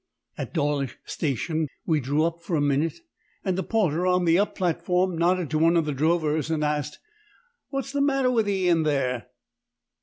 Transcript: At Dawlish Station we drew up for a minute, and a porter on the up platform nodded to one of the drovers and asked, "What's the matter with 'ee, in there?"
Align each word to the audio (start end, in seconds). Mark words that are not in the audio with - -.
At 0.35 0.51
Dawlish 0.55 0.97
Station 1.05 1.67
we 1.85 1.99
drew 1.99 2.23
up 2.23 2.41
for 2.41 2.55
a 2.55 2.59
minute, 2.61 3.01
and 3.45 3.59
a 3.59 3.61
porter 3.61 4.07
on 4.07 4.25
the 4.25 4.39
up 4.39 4.55
platform 4.55 5.15
nodded 5.15 5.51
to 5.51 5.59
one 5.59 5.77
of 5.77 5.85
the 5.85 5.93
drovers 5.93 6.49
and 6.49 6.63
asked, 6.63 6.97
"What's 7.69 7.91
the 7.91 8.01
matter 8.01 8.31
with 8.31 8.49
'ee, 8.49 8.67
in 8.67 8.81
there?" 8.81 9.27